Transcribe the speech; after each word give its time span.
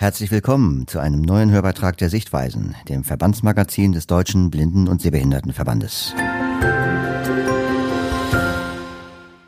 Herzlich 0.00 0.30
willkommen 0.30 0.86
zu 0.86 1.00
einem 1.00 1.22
neuen 1.22 1.50
Hörbeitrag 1.50 1.96
der 1.96 2.08
Sichtweisen, 2.08 2.76
dem 2.88 3.02
Verbandsmagazin 3.02 3.90
des 3.90 4.06
Deutschen 4.06 4.48
Blinden- 4.48 4.86
und 4.86 5.02
Sehbehindertenverbandes. 5.02 6.14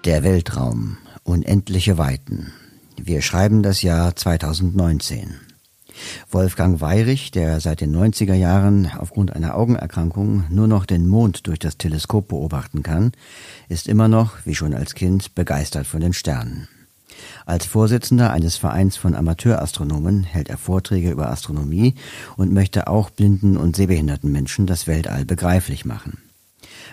Der 0.04 0.24
Weltraum, 0.24 0.98
unendliche 1.22 1.98
Weiten. 1.98 2.52
Wir 2.96 3.22
schreiben 3.22 3.62
das 3.62 3.82
Jahr 3.82 4.16
2019. 4.16 5.36
Wolfgang 6.32 6.80
Weyrich, 6.80 7.30
der 7.30 7.60
seit 7.60 7.80
den 7.80 7.94
90er 7.94 8.34
Jahren 8.34 8.90
aufgrund 8.98 9.32
einer 9.32 9.54
Augenerkrankung 9.54 10.46
nur 10.50 10.66
noch 10.66 10.84
den 10.84 11.06
Mond 11.06 11.46
durch 11.46 11.60
das 11.60 11.78
Teleskop 11.78 12.26
beobachten 12.26 12.82
kann, 12.82 13.12
ist 13.68 13.86
immer 13.86 14.08
noch, 14.08 14.44
wie 14.46 14.56
schon 14.56 14.74
als 14.74 14.96
Kind, 14.96 15.36
begeistert 15.36 15.86
von 15.86 16.00
den 16.00 16.12
Sternen. 16.12 16.66
Als 17.46 17.66
Vorsitzender 17.66 18.30
eines 18.30 18.56
Vereins 18.56 18.96
von 18.96 19.14
Amateurastronomen 19.14 20.24
hält 20.24 20.48
er 20.48 20.58
Vorträge 20.58 21.10
über 21.10 21.30
Astronomie 21.30 21.94
und 22.36 22.52
möchte 22.52 22.86
auch 22.86 23.10
blinden 23.10 23.56
und 23.56 23.76
sehbehinderten 23.76 24.30
Menschen 24.30 24.66
das 24.66 24.86
Weltall 24.86 25.24
begreiflich 25.24 25.84
machen. 25.84 26.18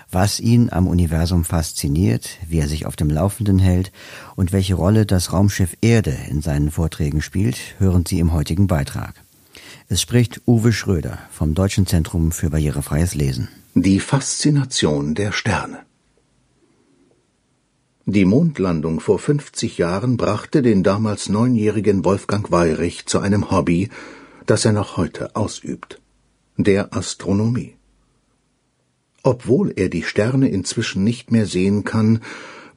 Was 0.10 0.40
ihn 0.40 0.70
am 0.72 0.88
Universum 0.88 1.44
fasziniert, 1.44 2.30
wie 2.48 2.60
er 2.60 2.68
sich 2.68 2.86
auf 2.86 2.96
dem 2.96 3.10
Laufenden 3.10 3.60
hält 3.60 3.92
und 4.36 4.54
welche 4.54 4.76
Rolle 4.76 5.06
das 5.06 5.34
Raumschiff 5.34 5.76
Erde 5.82 6.16
in 6.30 6.42
seinen 6.42 6.72
Vorträgen 6.72 7.22
spielt, 7.22 7.58
hören 7.78 8.06
Sie 8.06 8.20
im 8.20 8.32
heutigen 8.32 8.68
Beitrag. 8.68 9.16
Es 9.90 10.02
spricht 10.02 10.42
Uwe 10.46 10.72
Schröder 10.72 11.18
vom 11.32 11.54
Deutschen 11.54 11.88
Zentrum 11.88 12.32
für 12.32 12.50
barrierefreies 12.50 13.16
Lesen. 13.16 13.50
Die 13.74 14.00
Faszination 14.00 15.14
der 15.14 15.32
Sterne. 15.32 15.87
Die 18.10 18.24
Mondlandung 18.24 19.02
vor 19.02 19.20
50 19.20 19.78
Jahren 19.78 20.16
brachte 20.16 20.62
den 20.62 20.82
damals 20.82 21.28
neunjährigen 21.28 22.06
Wolfgang 22.06 22.50
Weyrich 22.54 23.06
zu 23.06 23.20
einem 23.20 23.52
Hobby, 23.52 23.90
das 24.46 24.64
er 24.64 24.72
noch 24.72 24.96
heute 24.96 25.36
ausübt, 25.36 26.00
der 26.56 26.96
Astronomie. 26.96 27.76
Obwohl 29.24 29.74
er 29.76 29.90
die 29.90 30.04
Sterne 30.04 30.48
inzwischen 30.48 31.04
nicht 31.04 31.34
mehr 31.34 31.46
sehen 31.46 31.84
kann, 31.84 32.22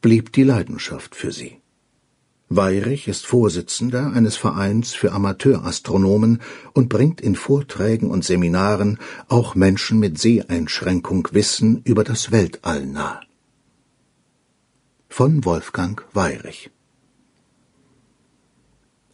blieb 0.00 0.32
die 0.32 0.42
Leidenschaft 0.42 1.14
für 1.14 1.30
sie. 1.30 1.58
Weyrich 2.48 3.06
ist 3.06 3.24
Vorsitzender 3.24 4.12
eines 4.12 4.36
Vereins 4.36 4.94
für 4.94 5.12
Amateurastronomen 5.12 6.40
und 6.72 6.88
bringt 6.88 7.20
in 7.20 7.36
Vorträgen 7.36 8.10
und 8.10 8.24
Seminaren 8.24 8.98
auch 9.28 9.54
Menschen 9.54 10.00
mit 10.00 10.18
Seheinschränkung 10.18 11.28
Wissen 11.30 11.82
über 11.84 12.02
das 12.02 12.32
Weltall 12.32 12.84
nahe 12.84 13.20
von 15.20 15.44
Wolfgang 15.44 16.02
Weyrich. 16.14 16.70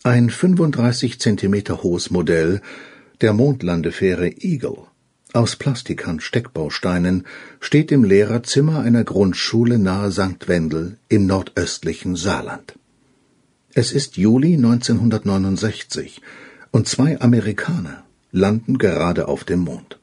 Ein 0.05 0.31
35 0.31 1.19
Zentimeter 1.19 1.83
hohes 1.83 2.13
Modell 2.13 2.61
der 3.23 3.33
Mondlandefähre 3.33 4.29
Eagle 4.29 4.87
aus 5.33 5.57
Plastikhandsteckbausteinen 5.57 7.27
steht 7.59 7.91
im 7.91 8.05
Lehrerzimmer 8.05 8.83
einer 8.83 9.03
Grundschule 9.03 9.81
nahe 9.81 10.13
St. 10.13 10.47
Wendel 10.47 10.97
im 11.09 11.27
nordöstlichen 11.27 12.15
Saarland. 12.15 12.79
Es 13.75 13.91
ist 13.91 14.17
Juli 14.17 14.55
1969 14.55 16.23
und 16.71 16.87
zwei 16.87 17.21
Amerikaner 17.21 18.05
landen 18.31 18.79
gerade 18.79 19.27
auf 19.27 19.43
dem 19.43 19.59
Mond. 19.59 19.99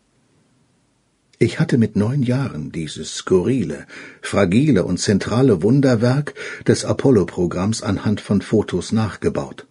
Ich 1.46 1.60
hatte 1.60 1.78
mit 1.78 1.98
neun 1.98 2.24
Jahren 2.24 2.72
dieses 2.72 3.18
skurrile, 3.18 3.86
fragile 4.22 4.86
und 4.86 4.98
zentrale 4.98 5.62
Wunderwerk 5.62 6.36
des 6.66 6.86
Apollo-Programms 6.86 7.84
anhand 7.84 8.22
von 8.22 8.42
Fotos 8.42 8.94
nachgebaut. 8.94 9.68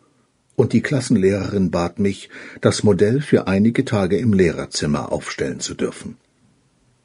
Und 0.55 0.75
die 0.75 0.83
Klassenlehrerin 0.83 1.71
bat 1.71 1.99
mich, 1.99 2.29
das 2.61 2.83
Modell 2.83 3.23
für 3.23 3.47
einige 3.47 3.87
Tage 3.87 4.19
im 4.19 4.35
Lehrerzimmer 4.35 5.13
aufstellen 5.13 5.61
zu 5.61 5.73
dürfen. 5.73 6.19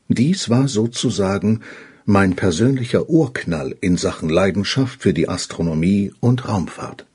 Dies 0.10 0.50
war 0.50 0.68
sozusagen 0.68 1.62
mein 2.04 2.36
persönlicher 2.36 3.10
Urknall 3.10 3.74
in 3.80 3.96
Sachen 3.96 4.28
Leidenschaft 4.28 5.02
für 5.02 5.14
die 5.14 5.30
Astronomie 5.30 6.12
und 6.20 6.50
Raumfahrt. 6.50 7.06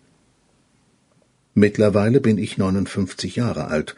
Mittlerweile 1.52 2.22
bin 2.22 2.38
ich 2.38 2.56
59 2.56 3.36
Jahre 3.36 3.66
alt 3.66 3.94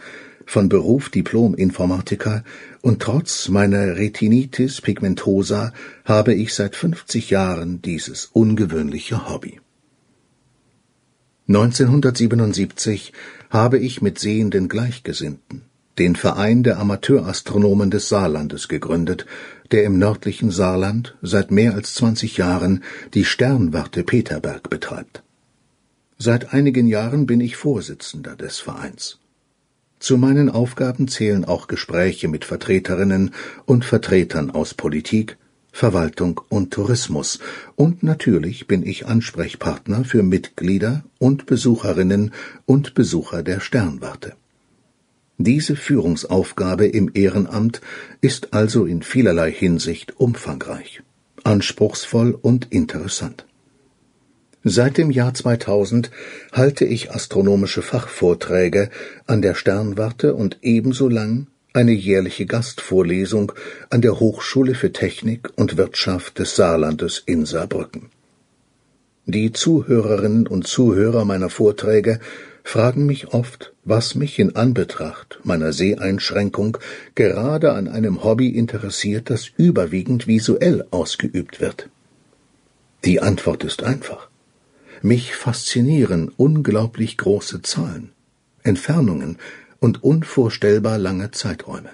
von 0.47 0.69
Beruf 0.69 1.09
Diplom-Informatiker 1.09 2.45
und 2.83 3.01
trotz 3.01 3.49
meiner 3.49 3.97
Retinitis 3.97 4.81
pigmentosa 4.81 5.73
habe 6.05 6.35
ich 6.35 6.55
seit 6.55 6.77
50 6.77 7.31
Jahren 7.31 7.83
dieses 7.83 8.27
ungewöhnliche 8.27 9.29
Hobby. 9.29 9.61
1977 11.49 13.13
habe 13.51 13.79
ich 13.79 14.03
mit 14.03 14.19
sehenden 14.19 14.69
Gleichgesinnten 14.69 15.63
den 15.99 16.17
Verein 16.17 16.63
der 16.63 16.79
Amateurastronomen 16.79 17.91
des 17.91 18.09
Saarlandes 18.09 18.69
gegründet, 18.69 19.27
der 19.71 19.85
im 19.85 19.99
nördlichen 19.99 20.51
Saarland 20.51 21.17
seit 21.23 21.51
mehr 21.51 21.75
als 21.75 21.95
20 21.95 22.37
Jahren 22.37 22.83
die 23.15 23.25
Sternwarte 23.25 24.03
Peterberg 24.03 24.71
betreibt. 24.71 25.23
Seit 26.19 26.53
einigen 26.53 26.87
Jahren 26.87 27.27
bin 27.27 27.41
ich 27.41 27.57
Vorsitzender 27.57 28.37
des 28.37 28.59
Vereins. 28.59 29.19
Zu 30.05 30.19
meinen 30.19 30.51
Aufgaben 30.51 31.09
zählen 31.09 31.47
auch 31.47 31.67
Gespräche 31.67 32.29
mit 32.29 32.45
Vertreterinnen 32.45 33.31
und 33.65 33.87
Vertretern 33.87 34.51
aus 34.51 34.75
Politik, 34.75 35.39
Verwaltung 35.73 36.43
und 36.51 36.75
Tourismus, 36.75 37.39
und 37.75 38.03
natürlich 38.03 38.67
bin 38.67 38.85
ich 38.85 39.07
Ansprechpartner 39.07 40.05
für 40.05 40.23
Mitglieder 40.23 41.05
und 41.19 41.47
Besucherinnen 41.47 42.35
und 42.67 42.93
Besucher 42.93 43.43
der 43.43 43.61
Sternwarte. 43.61 44.35
Diese 45.39 45.75
Führungsaufgabe 45.75 46.87
im 46.87 47.11
Ehrenamt 47.15 47.81
ist 48.21 48.53
also 48.53 48.85
in 48.85 49.01
vielerlei 49.01 49.51
Hinsicht 49.51 50.21
umfangreich, 50.21 51.01
anspruchsvoll 51.45 52.39
und 52.43 52.67
interessant. 52.73 53.47
Seit 54.67 54.97
dem 54.97 55.11
Jahr 55.11 55.35
2000 55.35 56.11
halte 56.53 56.87
ich 56.87 57.11
astronomische 57.11 57.83
Fachvorträge 57.83 58.89
an 59.27 59.43
der 59.43 59.55
Sternwarte 59.55 60.35
und 60.35 60.57
ebenso 60.63 61.11
lang 61.11 61.49
eine 61.75 61.93
jährliche 61.93 62.47
Gastvorlesung 62.47 63.53
an 63.91 64.01
der 64.01 64.19
Hochschule 64.21 64.75
für 64.75 64.91
Technik 64.91 65.51
und 65.57 65.77
Wirtschaft 65.77 66.39
des 66.39 66.57
Saarlandes 66.57 67.23
in 67.27 67.45
Saarbrücken. 67.45 68.09
Die 69.27 69.53
Zuhörerinnen 69.53 70.47
und 70.47 70.67
Zuhörer 70.67 71.27
meiner 71.27 71.51
Vorträge 71.51 72.19
fragen 72.63 73.05
mich 73.05 73.35
oft, 73.35 73.75
was 73.85 74.15
mich 74.15 74.39
in 74.39 74.57
Anbetracht 74.57 75.41
meiner 75.45 75.75
Seheinschränkung 75.75 76.79
gerade 77.15 77.73
an 77.73 77.87
einem 77.87 78.25
Hobby 78.25 78.49
interessiert, 78.49 79.29
das 79.29 79.51
überwiegend 79.59 80.27
visuell 80.27 80.87
ausgeübt 80.91 81.61
wird. 81.61 81.91
Die 83.05 83.21
Antwort 83.21 83.63
ist 83.63 83.83
einfach. 83.83 84.31
Mich 85.03 85.35
faszinieren 85.35 86.31
unglaublich 86.37 87.17
große 87.17 87.63
Zahlen, 87.63 88.11
Entfernungen 88.63 89.39
und 89.81 90.03
unvorstellbar 90.03 90.99
lange 90.99 91.31
Zeiträume. 91.31 91.91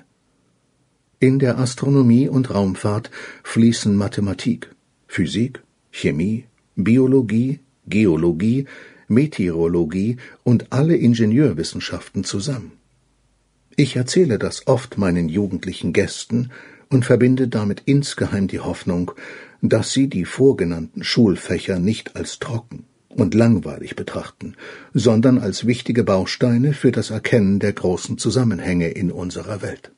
In 1.19 1.39
der 1.39 1.59
Astronomie 1.59 2.29
und 2.29 2.51
Raumfahrt 2.51 3.11
fließen 3.43 3.95
Mathematik, 3.95 4.75
Physik, 5.07 5.63
Chemie, 5.91 6.47
Biologie, 6.77 7.61
Geologie, 7.87 8.67
Meteorologie 9.09 10.17
und 10.45 10.73
alle 10.73 10.97
Ingenieurwissenschaften 10.97 12.25
zusammen. 12.25 12.73
Ich 13.77 13.97
erzähle 13.97 14.39
das 14.39 14.67
oft 14.67 14.99
meinen 14.99 15.29
jugendlichen 15.29 15.93
Gästen 15.93 16.51
und 16.91 17.05
verbinde 17.05 17.49
damit 17.49 17.83
insgeheim 17.87 18.47
die 18.47 18.61
Hoffnung, 18.61 19.13
dass 19.63 19.93
sie 19.93 20.09
die 20.09 20.25
vorgenannten 20.25 21.05
Schulfächer 21.05 21.79
nicht 21.79 22.17
als 22.17 22.39
trocken, 22.39 22.85
und 23.11 23.35
langweilig 23.35 23.97
betrachten, 23.97 24.55
sondern 24.95 25.39
als 25.39 25.67
wichtige 25.67 26.05
Bausteine 26.05 26.73
für 26.73 26.93
das 26.93 27.11
Erkennen 27.11 27.59
der 27.59 27.73
großen 27.73 28.19
Zusammenhänge 28.19 28.91
in 28.91 29.11
unserer 29.11 29.63
Welt. 29.63 29.93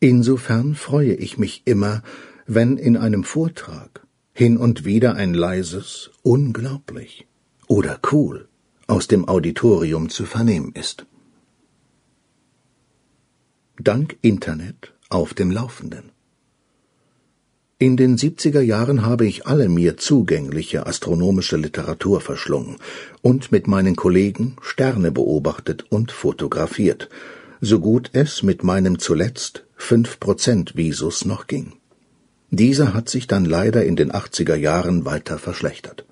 Insofern 0.00 0.74
freue 0.74 1.14
ich 1.14 1.38
mich 1.38 1.62
immer, 1.64 2.02
wenn 2.46 2.76
in 2.76 2.96
einem 2.96 3.24
Vortrag 3.24 4.06
hin 4.32 4.56
und 4.56 4.84
wieder 4.84 5.14
ein 5.14 5.32
leises 5.32 6.10
unglaublich 6.22 7.26
oder 7.68 8.00
cool 8.12 8.48
aus 8.86 9.08
dem 9.08 9.28
Auditorium 9.28 10.08
zu 10.08 10.26
vernehmen 10.26 10.72
ist. 10.74 11.06
Dank 13.78 14.16
Internet 14.22 14.94
auf 15.08 15.34
dem 15.34 15.50
Laufenden. 15.50 16.13
In 17.78 17.96
den 17.96 18.16
70er 18.16 18.60
Jahren 18.60 19.04
habe 19.04 19.26
ich 19.26 19.48
alle 19.48 19.68
mir 19.68 19.96
zugängliche 19.96 20.86
astronomische 20.86 21.56
Literatur 21.56 22.20
verschlungen 22.20 22.76
und 23.20 23.50
mit 23.50 23.66
meinen 23.66 23.96
Kollegen 23.96 24.56
Sterne 24.62 25.10
beobachtet 25.10 25.84
und 25.90 26.12
fotografiert, 26.12 27.08
so 27.60 27.80
gut 27.80 28.10
es 28.12 28.44
mit 28.44 28.62
meinem 28.62 29.00
zuletzt 29.00 29.64
5% 29.76 30.76
Visus 30.76 31.24
noch 31.24 31.48
ging. 31.48 31.72
Dieser 32.50 32.94
hat 32.94 33.08
sich 33.08 33.26
dann 33.26 33.44
leider 33.44 33.84
in 33.84 33.96
den 33.96 34.12
80er 34.12 34.54
Jahren 34.54 35.04
weiter 35.04 35.38
verschlechtert. 35.38 36.04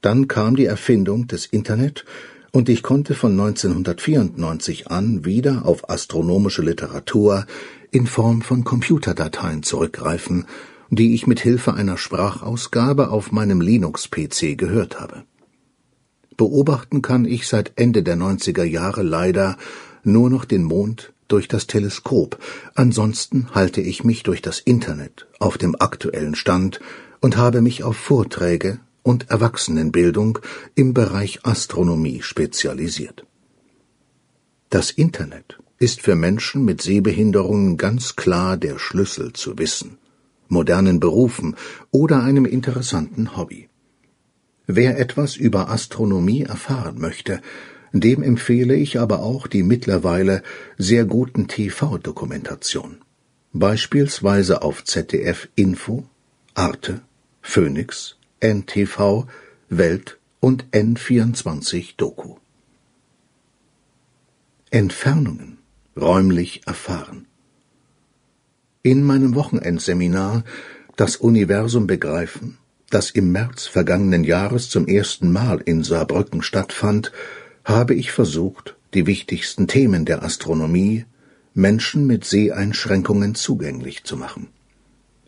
Dann 0.00 0.26
kam 0.26 0.56
die 0.56 0.64
Erfindung 0.64 1.26
des 1.26 1.44
Internet 1.44 2.06
und 2.52 2.70
ich 2.70 2.82
konnte 2.82 3.14
von 3.14 3.32
1994 3.32 4.88
an 4.88 5.26
wieder 5.26 5.66
auf 5.66 5.90
astronomische 5.90 6.62
Literatur 6.62 7.44
in 7.90 8.06
Form 8.06 8.42
von 8.42 8.64
Computerdateien 8.64 9.62
zurückgreifen, 9.62 10.46
die 10.90 11.14
ich 11.14 11.26
mit 11.26 11.40
Hilfe 11.40 11.74
einer 11.74 11.96
Sprachausgabe 11.96 13.10
auf 13.10 13.32
meinem 13.32 13.60
Linux-PC 13.60 14.56
gehört 14.56 15.00
habe. 15.00 15.24
Beobachten 16.36 17.02
kann 17.02 17.24
ich 17.24 17.46
seit 17.46 17.72
Ende 17.76 18.02
der 18.02 18.16
90er 18.16 18.64
Jahre 18.64 19.02
leider 19.02 19.56
nur 20.02 20.30
noch 20.30 20.44
den 20.44 20.64
Mond 20.64 21.12
durch 21.28 21.46
das 21.46 21.66
Teleskop, 21.66 22.38
ansonsten 22.74 23.48
halte 23.54 23.80
ich 23.80 24.02
mich 24.02 24.24
durch 24.24 24.42
das 24.42 24.58
Internet 24.58 25.28
auf 25.38 25.58
dem 25.58 25.76
aktuellen 25.78 26.34
Stand 26.34 26.80
und 27.20 27.36
habe 27.36 27.60
mich 27.60 27.84
auf 27.84 27.96
Vorträge 27.96 28.80
und 29.02 29.30
Erwachsenenbildung 29.30 30.40
im 30.74 30.92
Bereich 30.92 31.44
Astronomie 31.44 32.22
spezialisiert. 32.22 33.24
Das 34.70 34.90
Internet 34.90 35.59
ist 35.80 36.02
für 36.02 36.14
Menschen 36.14 36.64
mit 36.66 36.82
Sehbehinderungen 36.82 37.78
ganz 37.78 38.14
klar 38.14 38.58
der 38.58 38.78
Schlüssel 38.78 39.32
zu 39.32 39.58
Wissen, 39.58 39.96
modernen 40.48 41.00
Berufen 41.00 41.56
oder 41.90 42.22
einem 42.22 42.44
interessanten 42.44 43.36
Hobby. 43.36 43.70
Wer 44.66 45.00
etwas 45.00 45.36
über 45.36 45.70
Astronomie 45.70 46.42
erfahren 46.42 47.00
möchte, 47.00 47.40
dem 47.92 48.22
empfehle 48.22 48.74
ich 48.76 49.00
aber 49.00 49.20
auch 49.20 49.46
die 49.46 49.62
mittlerweile 49.62 50.42
sehr 50.76 51.06
guten 51.06 51.48
TV-Dokumentation, 51.48 52.98
beispielsweise 53.54 54.60
auf 54.60 54.84
ZDF 54.84 55.48
Info, 55.56 56.04
Arte, 56.52 57.00
Phoenix, 57.40 58.16
NTV, 58.40 59.26
Welt 59.70 60.18
und 60.40 60.66
N24 60.72 61.94
Doku. 61.96 62.36
Entfernungen 64.70 65.59
räumlich 66.00 66.62
erfahren. 66.66 67.26
In 68.82 69.04
meinem 69.04 69.34
Wochenendseminar 69.34 70.44
Das 70.96 71.16
Universum 71.16 71.86
begreifen, 71.86 72.58
das 72.90 73.10
im 73.10 73.32
März 73.32 73.66
vergangenen 73.66 74.24
Jahres 74.24 74.68
zum 74.68 74.86
ersten 74.86 75.32
Mal 75.32 75.60
in 75.64 75.82
Saarbrücken 75.82 76.42
stattfand, 76.42 77.12
habe 77.64 77.94
ich 77.94 78.10
versucht, 78.10 78.76
die 78.94 79.06
wichtigsten 79.06 79.68
Themen 79.68 80.04
der 80.04 80.22
Astronomie 80.22 81.04
Menschen 81.54 82.06
mit 82.06 82.24
Seheinschränkungen 82.24 83.34
zugänglich 83.34 84.04
zu 84.04 84.16
machen. 84.16 84.48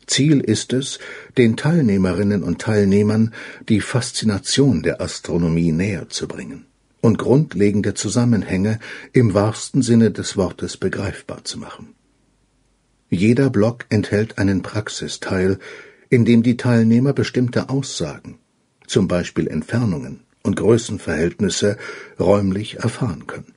Ziel 0.07 0.41
ist 0.41 0.73
es, 0.73 0.99
den 1.39 1.57
Teilnehmerinnen 1.57 2.43
und 2.43 2.61
Teilnehmern 2.61 3.33
die 3.69 3.81
Faszination 3.81 4.83
der 4.83 5.01
Astronomie 5.01 5.73
näher 5.73 6.09
zu 6.09 6.27
bringen 6.27 6.67
und 7.03 7.19
grundlegende 7.19 7.93
Zusammenhänge 7.93 8.79
im 9.13 9.35
wahrsten 9.35 9.83
Sinne 9.83 10.11
des 10.11 10.39
Wortes 10.39 10.79
begreifbar 10.79 11.45
zu 11.45 11.59
machen. 11.59 11.95
Jeder 13.11 13.51
Block 13.51 13.85
enthält 13.91 14.39
einen 14.39 14.63
Praxisteil, 14.63 15.59
in 16.09 16.25
dem 16.25 16.43
die 16.43 16.57
Teilnehmer 16.57 17.13
bestimmte 17.13 17.69
Aussagen, 17.69 18.39
zum 18.87 19.09
Beispiel 19.09 19.49
Entfernungen 19.49 20.21
und 20.43 20.57
Größenverhältnisse, 20.57 21.77
räumlich 22.19 22.77
erfahren 22.79 23.27
können. 23.27 23.53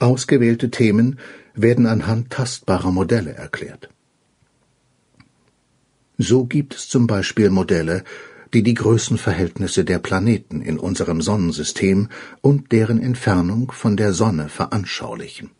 Ausgewählte 0.00 0.70
Themen 0.70 1.18
werden 1.54 1.86
anhand 1.86 2.30
tastbarer 2.30 2.92
Modelle 2.92 3.34
erklärt. 3.34 3.90
So 6.16 6.46
gibt 6.46 6.74
es 6.74 6.88
zum 6.88 7.06
Beispiel 7.06 7.50
Modelle, 7.50 8.04
die 8.54 8.62
die 8.62 8.74
Größenverhältnisse 8.74 9.84
der 9.84 9.98
Planeten 9.98 10.60
in 10.62 10.78
unserem 10.78 11.20
Sonnensystem 11.20 12.08
und 12.40 12.72
deren 12.72 13.00
Entfernung 13.00 13.72
von 13.72 13.96
der 13.96 14.12
Sonne 14.12 14.48
veranschaulichen. 14.48 15.50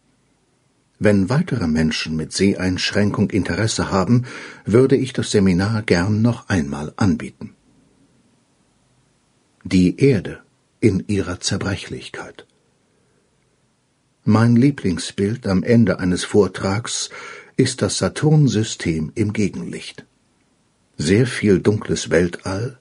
Wenn 0.99 1.29
weitere 1.29 1.69
Menschen 1.69 2.17
mit 2.17 2.32
Seheinschränkung 2.32 3.31
Interesse 3.31 3.90
haben, 3.90 4.25
würde 4.64 4.96
ich 4.96 5.12
das 5.12 5.31
Seminar 5.31 5.82
gern 5.82 6.23
noch 6.23 6.49
einmal 6.49 6.93
anbieten. 6.96 7.55
Die 9.62 10.00
Erde 10.00 10.40
in 10.81 11.05
ihrer 11.06 11.40
Zerbrechlichkeit. 11.40 12.46
Mein 14.25 14.56
Lieblingsbild 14.56 15.46
am 15.46 15.62
Ende 15.62 16.00
eines 16.00 16.25
Vortrags 16.25 17.11
ist 17.56 17.82
das 17.82 17.99
Saturnsystem 17.99 19.12
im 19.14 19.32
Gegenlicht 19.32 20.05
sehr 20.98 21.26
viel 21.26 21.60
dunkles 21.60 22.10
Weltall 22.10 22.76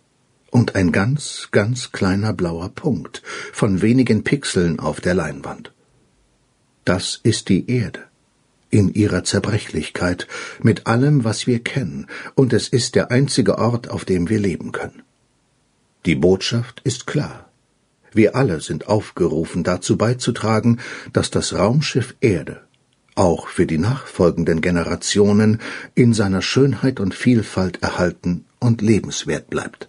und 0.50 0.76
ein 0.76 0.92
ganz, 0.92 1.50
ganz 1.52 1.92
kleiner 1.92 2.34
blauer 2.34 2.70
Punkt 2.70 3.22
von 3.54 3.82
wenigen 3.84 4.24
Pixeln 4.24 4.80
auf 4.80 5.00
der 5.00 5.14
Leinwand. 5.14 5.72
Das 6.84 7.20
ist 7.22 7.48
die 7.50 7.70
Erde 7.70 8.04
in 8.70 8.94
ihrer 8.94 9.24
Zerbrechlichkeit 9.24 10.28
mit 10.62 10.88
allem, 10.88 11.24
was 11.24 11.48
wir 11.48 11.64
kennen, 11.64 12.08
und 12.36 12.54
es 12.54 12.68
ist 12.68 12.96
der 12.96 13.12
einzige 13.12 13.60
Ort, 13.60 13.90
auf 13.90 14.04
dem 14.04 14.30
wir 14.30 14.40
leben 14.40 14.72
können. 14.72 15.04
Die 16.06 16.16
Botschaft 16.16 16.82
ist 16.84 17.08
klar. 17.08 17.50
Wir 18.14 18.36
alle 18.36 18.62
sind 18.62 18.88
aufgerufen, 18.88 19.64
dazu 19.64 19.96
beizutragen, 19.96 20.80
dass 21.14 21.30
das 21.30 21.54
Raumschiff 21.54 22.16
Erde 22.20 22.67
auch 23.18 23.48
für 23.48 23.66
die 23.66 23.78
nachfolgenden 23.78 24.60
Generationen 24.62 25.60
in 25.96 26.14
seiner 26.14 26.42
Schönheit 26.42 27.00
und 27.00 27.16
Vielfalt 27.16 27.82
erhalten 27.82 28.44
und 28.60 28.82
lebenswert 28.82 29.50
bleibt. 29.50 29.88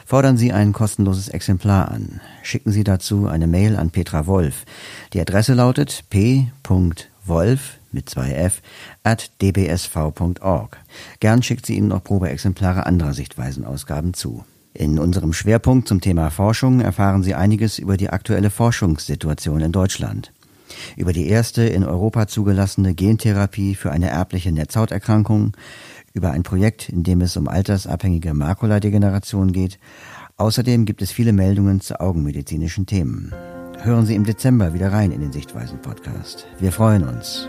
Fordern 0.07 0.37
Sie 0.37 0.53
ein 0.53 0.73
kostenloses 0.73 1.29
Exemplar 1.29 1.91
an. 1.91 2.21
Schicken 2.45 2.71
Sie 2.71 2.85
dazu 2.85 3.26
eine 3.26 3.49
Mail 3.49 3.75
an 3.75 3.91
Petra 3.91 4.29
Wolf. 4.29 4.65
Die 5.12 5.21
Adresse 5.21 5.55
lautet 5.55 6.05
p.wolf 6.09 7.79
mit 7.91 8.09
zwei 8.09 8.31
f 8.31 8.62
at 9.03 9.33
dbsv.org. 9.43 10.79
Gern 11.19 11.43
schickt 11.43 11.67
sie 11.67 11.76
Ihnen 11.76 11.88
noch 11.88 12.05
Probeexemplare 12.05 12.87
anderer 12.87 13.12
Sichtweisenausgaben 13.12 14.15
zu. 14.15 14.45
In 14.73 15.00
unserem 15.00 15.33
Schwerpunkt 15.33 15.88
zum 15.88 16.00
Thema 16.00 16.31
Forschung 16.31 16.81
erfahren 16.81 17.25
Sie 17.25 17.35
einiges 17.35 17.81
über 17.81 17.97
die 17.97 18.11
aktuelle 18.11 18.50
Forschungssituation 18.50 19.62
in 19.62 19.73
Deutschland. 19.73 20.31
Über 20.97 21.12
die 21.12 21.28
erste 21.28 21.62
in 21.62 21.85
Europa 21.85 22.26
zugelassene 22.26 22.95
Gentherapie 22.95 23.75
für 23.75 23.90
eine 23.92 24.11
erbliche 24.11 24.52
Netzhauterkrankung, 24.52 25.56
über 26.12 26.30
ein 26.30 26.42
Projekt, 26.42 26.88
in 26.88 27.02
dem 27.02 27.21
es 27.21 27.37
um 27.37 27.49
altersabhängige 27.49 28.33
Makuladegeneration 28.35 29.52
geht. 29.52 29.78
Außerdem 30.38 30.85
gibt 30.85 31.02
es 31.02 31.12
viele 31.12 31.33
Meldungen 31.33 31.80
zu 31.80 32.00
augenmedizinischen 32.00 32.87
Themen. 32.87 33.33
Hören 33.83 34.06
Sie 34.06 34.14
im 34.14 34.25
Dezember 34.25 34.75
wieder 34.75 34.92
rein 34.92 35.12
in 35.12 35.21
den 35.21 35.33
Sichtweisen 35.33 35.80
Podcast. 35.80 36.47
Wir 36.59 36.73
freuen 36.73 37.04
uns. 37.04 37.49